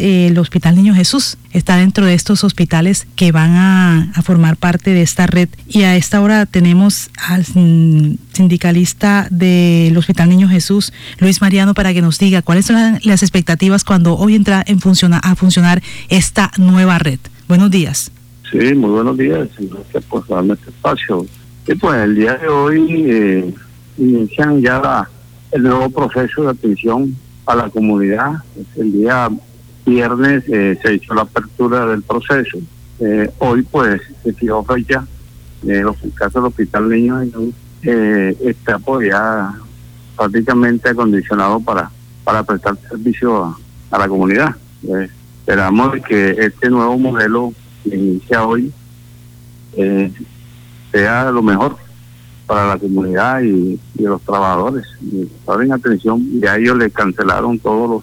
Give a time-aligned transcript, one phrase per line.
[0.00, 5.02] el Hospital Niño Jesús está dentro de estos hospitales que van a, formar parte de
[5.02, 11.74] esta red y a esta hora tenemos al sindicalista del Hospital Niño Jesús, Luis Mariano,
[11.74, 16.52] para que nos diga cuáles son las expectativas cuando hoy entra en a funcionar esta
[16.58, 17.18] nueva red.
[17.48, 18.12] Buenos días.
[18.52, 19.48] Sí, muy buenos días.
[19.58, 21.26] Gracias por darme este espacio.
[21.66, 23.54] Y pues el día de hoy eh,
[23.98, 25.08] inician ya
[25.50, 28.44] el nuevo proceso de atención a la comunidad.
[28.76, 29.28] el día
[29.88, 32.58] viernes eh, se hizo la apertura del proceso.
[33.00, 35.06] Eh, hoy pues se fijó fecha.
[35.66, 37.22] Eh, el caso del Hospital Niño
[37.82, 39.52] eh, está pues ya
[40.16, 41.90] prácticamente acondicionado para,
[42.24, 43.56] para prestar servicio
[43.90, 44.54] a, la comunidad.
[45.40, 47.52] esperamos que este nuevo modelo
[47.84, 48.72] que inicia hoy
[50.92, 51.76] sea lo mejor
[52.46, 54.84] para la comunidad y, los trabajadores.
[55.00, 55.28] Y,
[55.72, 58.02] atención, ya ellos le cancelaron todos los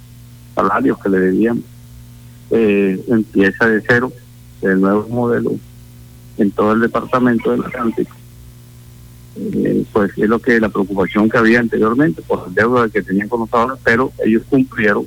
[0.55, 1.63] salarios que le debían
[2.51, 4.11] eh, empieza de cero
[4.61, 5.51] el nuevo modelo
[6.37, 8.15] en todo el departamento del Atlántico.
[9.37, 13.27] Eh, pues es lo que la preocupación que había anteriormente por el deuda que tenían
[13.27, 15.05] con trabajadores, pero ellos cumplieron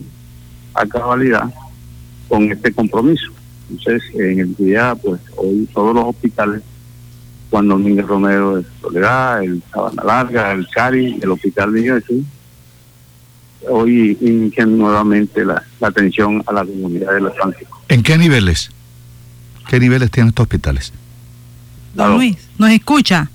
[0.75, 1.53] a cabalidad
[2.29, 3.33] con este compromiso.
[3.71, 6.63] Entonces, en el día, pues hoy todos los hospitales,
[7.51, 12.25] Juan Domínguez Romero de Soledad, el Sabana Larga, el Cari, el Hospital Niño Jesús,
[13.67, 17.83] hoy inician nuevamente la, atención a la comunidad del Atlántico.
[17.89, 18.71] ¿En qué niveles?
[19.69, 20.93] ¿Qué niveles tienen estos hospitales?
[21.95, 23.31] Don Luis, ¿nos escucha?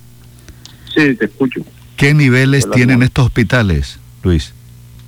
[0.93, 1.61] Sí, te escucho.
[1.97, 4.53] ¿Qué niveles tienen estos hospitales, Luis?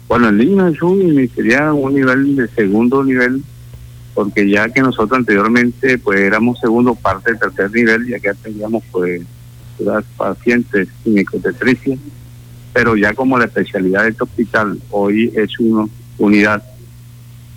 [0.08, 1.04] Bueno, el Niño Jesús
[1.36, 3.44] sería un nivel de segundo nivel,
[4.14, 8.84] porque ya que nosotros anteriormente pues éramos segundo parte del tercer nivel, ya que teníamos
[8.92, 9.22] pues
[9.80, 11.98] las pacientes sin ecotetricia
[12.76, 15.88] pero ya como la especialidad de este hospital hoy es una
[16.18, 16.62] unidad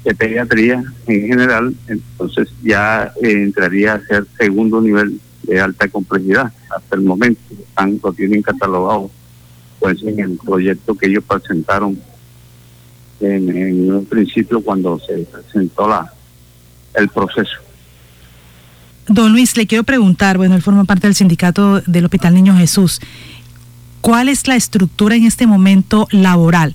[0.04, 6.52] de pediatría en general, entonces ya eh, entraría a ser segundo nivel de alta complejidad
[6.70, 7.40] hasta el momento.
[8.00, 9.10] Lo tienen catalogado
[9.80, 11.98] pues en el proyecto que ellos presentaron
[13.18, 16.12] en, un principio cuando se presentó la
[16.94, 17.56] el proceso.
[19.08, 23.00] Don Luis, le quiero preguntar, bueno, él forma parte del sindicato del Hospital Niño Jesús.
[24.00, 26.74] ¿Cuál es la estructura en este momento laboral?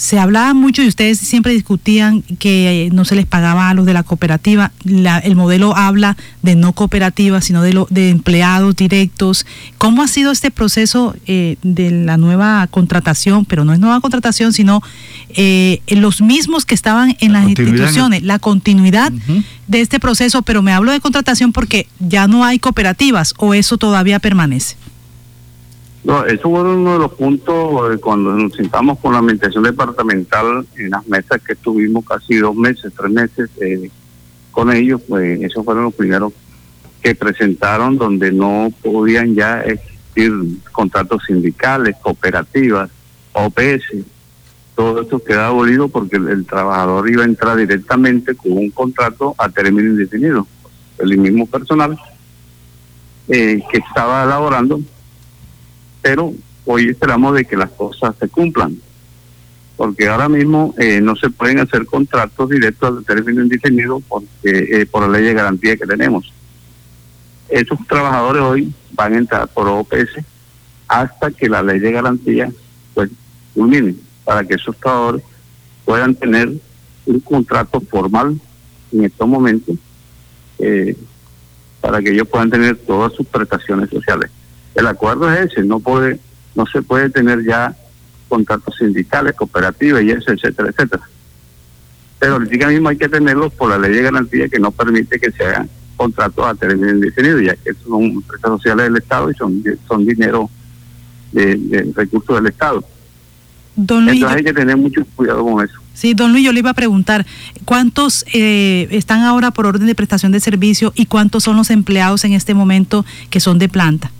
[0.00, 3.92] Se hablaba mucho y ustedes siempre discutían que no se les pagaba a los de
[3.92, 4.72] la cooperativa.
[4.86, 9.44] el modelo habla de no cooperativa, sino de, lo, de empleados directos.
[9.76, 13.44] ¿Cómo ha sido este proceso eh, de la nueva contratación?
[13.44, 14.82] Pero no es nueva contratación, sino
[15.36, 19.12] eh, los mismos que estaban en las instituciones, la continuidad
[19.66, 20.40] de este proceso.
[20.40, 24.76] Pero me hablo de contratación porque ya no hay cooperativas o eso todavía permanece.
[26.02, 30.66] No, eso fue uno de los puntos eh, cuando nos sentamos con la administración departamental
[30.76, 33.90] en las mesas que estuvimos casi dos meses, tres meses eh,
[34.50, 36.32] con ellos, pues esos fueron los primeros
[37.02, 40.32] que presentaron donde no podían ya existir
[40.72, 42.90] contratos sindicales, cooperativas,
[43.32, 44.04] OPS.
[44.74, 49.50] Todo esto queda abolido porque el, trabajador iba a entrar directamente con un contrato a
[49.50, 50.46] término indefinido.
[50.98, 51.98] El mismo personal
[53.28, 54.80] eh, que estaba elaborando
[56.02, 56.32] pero
[56.64, 58.76] hoy esperamos de que las cosas se cumplan,
[59.76, 64.86] porque ahora mismo eh, no se pueden hacer contratos directos de término indefinido porque eh,
[64.86, 66.32] por la ley de garantía que tenemos.
[67.48, 70.22] Esos trabajadores hoy van a entrar por OPS
[70.86, 72.52] hasta que la ley de garantía
[72.94, 73.10] pues
[73.54, 73.94] culmine,
[74.24, 75.22] para que esos trabajadores
[75.84, 76.52] puedan tener
[77.06, 78.40] un contrato formal
[78.92, 79.76] en estos momentos
[80.58, 80.96] eh,
[81.80, 84.30] para que ellos puedan tener todas sus prestaciones sociales.
[84.74, 86.20] El acuerdo es ese, no puede,
[86.54, 87.74] no se puede tener ya
[88.28, 91.02] contratos sindicales, cooperativas y eso, etcétera, etcétera.
[92.18, 95.32] Pero ahorita mismo hay que tenerlos por la ley de garantía que no permite que
[95.32, 99.62] se hagan contratos a término indefinido, ya que son empresas sociales del Estado y son,
[99.86, 100.48] son dinero
[101.32, 102.84] de, recursos del Estado.
[103.76, 105.74] Don Luis, Entonces hay que tener mucho cuidado con eso.
[105.94, 107.26] Sí, don Luis, yo le iba a preguntar,
[107.64, 112.24] ¿cuántos eh, están ahora por orden de prestación de servicio y cuántos son los empleados
[112.24, 114.10] en este momento que son de planta?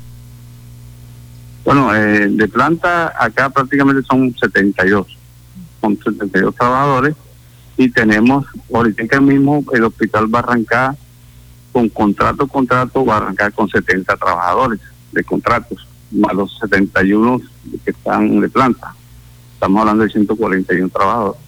[1.65, 5.07] Bueno, eh, de planta acá prácticamente son 72,
[5.81, 7.15] son 72 trabajadores
[7.77, 10.97] y tenemos ahorita mismo el hospital Barranca
[11.73, 14.81] con contrato contrato Barranca con 70 trabajadores
[15.12, 17.41] de contratos, más los 71
[17.85, 18.95] que están de planta.
[19.55, 21.41] Estamos hablando de 141 trabajadores.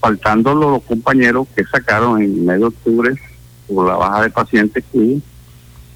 [0.00, 3.14] Faltando los compañeros que sacaron en medio de octubre
[3.66, 5.18] por la baja de pacientes que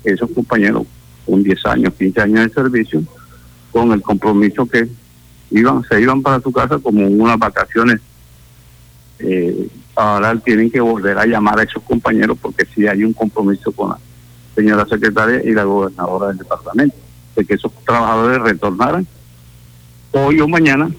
[0.04, 0.84] esos compañeros
[1.26, 3.02] con 10 años, 15 años de servicio,
[3.72, 4.88] con el compromiso que
[5.50, 8.00] iban se iban para su casa como unas vacaciones
[9.18, 13.72] eh, ahora tienen que volver a llamar a esos compañeros porque sí hay un compromiso
[13.72, 13.98] con la
[14.54, 16.96] señora secretaria y la gobernadora del departamento
[17.36, 19.06] de que esos trabajadores retornaran
[20.12, 20.90] hoy o mañana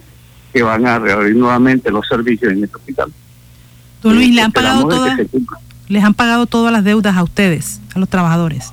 [0.54, 3.12] que van a reabrir nuevamente los servicios en este hospital.
[4.02, 5.20] Don Luis, ¿le han pagado todas,
[5.88, 8.72] les han pagado todas las deudas a ustedes, a los trabajadores?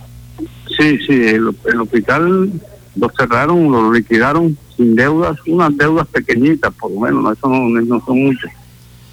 [0.78, 1.48] Sí, sí, el,
[1.80, 2.52] hospital
[2.96, 8.04] lo cerraron, lo liquidaron sin deudas, unas deudas pequeñitas, por lo menos, eso no, no
[8.04, 8.52] son muchas,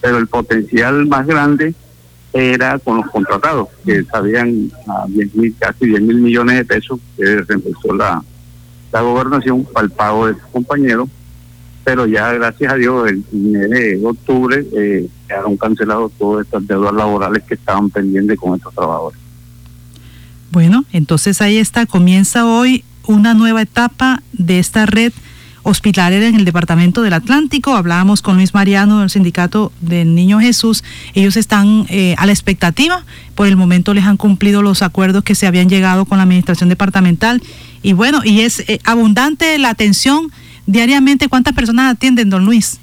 [0.01, 1.73] pero el potencial más grande
[2.33, 6.99] era con los contratados, que sabían a 10 mil, casi 10 mil millones de pesos
[7.15, 8.23] que reemplazó la,
[8.91, 11.09] la gobernación para el pago de sus compañeros,
[11.83, 16.93] pero ya gracias a Dios el mes de octubre eh, quedaron cancelados todas estas deudas
[16.93, 19.19] laborales que estaban pendientes con estos trabajadores.
[20.51, 25.13] Bueno, entonces ahí está, comienza hoy una nueva etapa de esta red
[25.63, 27.75] hospitalaria en el Departamento del Atlántico.
[27.75, 30.83] Hablábamos con Luis Mariano del Sindicato del Niño Jesús.
[31.13, 33.05] Ellos están eh, a la expectativa.
[33.35, 36.69] Por el momento les han cumplido los acuerdos que se habían llegado con la Administración
[36.69, 37.41] Departamental.
[37.81, 40.31] Y bueno, y es eh, abundante la atención
[40.65, 41.29] diariamente.
[41.29, 42.79] ¿Cuántas personas atienden, don Luis?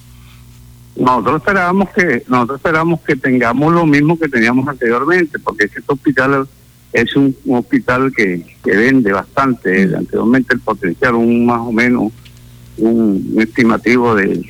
[0.96, 6.46] Nosotros esperábamos que nosotros esperamos que tengamos lo mismo que teníamos anteriormente, porque este hospital
[6.92, 9.82] es un, hospital que, que, vende bastante.
[9.94, 12.12] Anteriormente el potencial, un más o menos
[12.78, 14.44] un, estimativo de,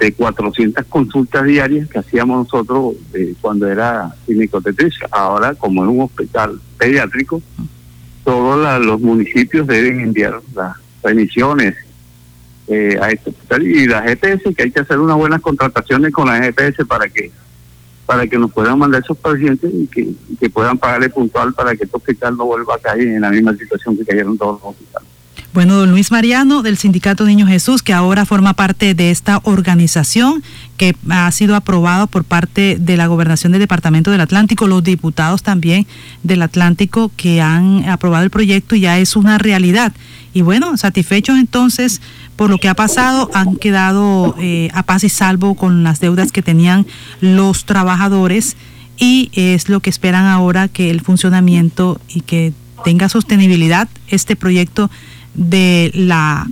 [0.00, 5.08] de 400 consultas diarias que hacíamos nosotros eh, cuando era ginecotetricia.
[5.10, 7.42] Ahora, como es un hospital pediátrico,
[8.24, 11.74] todos los municipios deben enviar las remisiones
[12.66, 16.28] eh, a este hospital y la GPS, que hay que hacer unas buenas contrataciones con
[16.28, 17.30] la GPS para que
[18.08, 20.08] para que nos puedan mandar esos pacientes y que,
[20.40, 23.54] que puedan pagarle puntual para que este hospital no vuelva a caer en la misma
[23.54, 25.07] situación que cayeron todos los hospitales.
[25.58, 30.44] Bueno, don Luis Mariano del Sindicato Niño Jesús, que ahora forma parte de esta organización
[30.76, 35.42] que ha sido aprobado por parte de la gobernación del Departamento del Atlántico, los diputados
[35.42, 35.88] también
[36.22, 39.92] del Atlántico que han aprobado el proyecto ya es una realidad.
[40.32, 42.00] Y bueno, satisfechos entonces
[42.36, 46.30] por lo que ha pasado, han quedado eh, a paz y salvo con las deudas
[46.30, 46.86] que tenían
[47.20, 48.56] los trabajadores
[48.96, 52.52] y es lo que esperan ahora que el funcionamiento y que
[52.84, 54.88] tenga sostenibilidad este proyecto
[55.38, 56.46] de la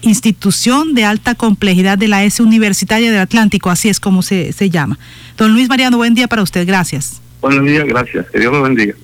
[0.00, 4.70] institución de alta complejidad de la S Universitaria del Atlántico, así es como se, se
[4.70, 4.98] llama.
[5.36, 7.20] Don Luis Mariano, buen día para usted, gracias.
[7.40, 8.26] Buenos días, gracias.
[8.30, 8.94] Que Dios lo bendiga.